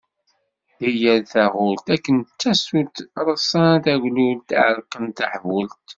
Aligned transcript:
Di 0.79 0.89
yal 1.01 1.21
taɣult, 1.31 1.85
akken 1.95 2.17
d 2.21 2.29
tasult, 2.39 2.95
ṛeṣṣan 3.27 3.75
taglult, 3.85 4.49
ɛerken 4.63 5.05
taḥbult. 5.17 5.83